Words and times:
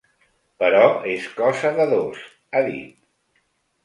Però 0.61 0.85
és 1.15 1.27
cosa 1.41 1.71
de 1.79 1.85
dos, 1.91 2.23
ha 2.53 2.63
dit. 2.71 2.97